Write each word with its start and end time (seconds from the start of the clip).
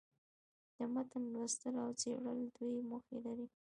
د 0.77 0.79
متن 0.93 1.23
لوستل 1.33 1.75
او 1.83 1.89
څېړل 1.99 2.39
دوې 2.57 2.77
موخي 2.89 3.17
لري. 3.25 3.47